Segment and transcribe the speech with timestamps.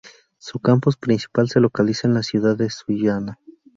[0.39, 3.37] Su campus principal se localiza en la ciudad de Sullana.